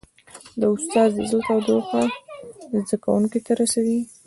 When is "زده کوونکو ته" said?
2.73-3.51